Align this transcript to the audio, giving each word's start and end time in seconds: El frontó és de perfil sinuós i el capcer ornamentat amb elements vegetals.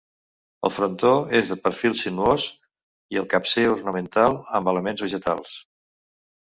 El 0.69 0.71
frontó 0.75 1.11
és 1.39 1.51
de 1.51 1.57
perfil 1.67 1.97
sinuós 2.01 2.47
i 3.17 3.23
el 3.25 3.31
capcer 3.37 3.69
ornamentat 3.77 4.53
amb 4.61 4.75
elements 4.77 5.09
vegetals. 5.09 5.59